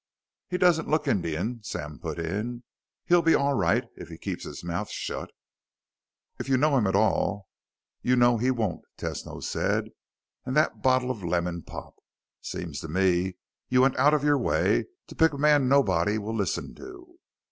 "He 0.49 0.57
doesn't 0.57 0.87
look 0.89 1.07
Indian," 1.07 1.61
Sam 1.61 1.99
put 1.99 2.17
in. 2.17 2.63
"He'll 3.05 3.21
be 3.21 3.35
all 3.35 3.53
right 3.53 3.83
if 3.95 4.09
he 4.09 4.17
keeps 4.17 4.45
his 4.45 4.63
mouth 4.63 4.89
shut." 4.89 5.29
"If 6.39 6.49
you 6.49 6.57
know 6.57 6.75
him 6.75 6.87
at 6.87 6.95
all, 6.95 7.47
you 8.01 8.15
know 8.15 8.39
he 8.39 8.49
won't," 8.49 8.83
Tesno 8.97 9.43
said. 9.43 9.89
"And 10.43 10.55
that 10.57 10.81
bottle 10.81 11.11
of 11.11 11.23
lemon 11.23 11.61
pop! 11.61 11.93
Seems 12.41 12.79
to 12.79 12.87
me 12.87 13.37
you 13.69 13.81
went 13.83 13.95
out 13.97 14.15
of 14.15 14.23
your 14.23 14.39
way 14.39 14.85
to 15.05 15.15
pick 15.15 15.33
a 15.33 15.37
man 15.37 15.69
nobody 15.69 16.17
will 16.17 16.35
listen 16.35 16.73
to." 16.77 17.19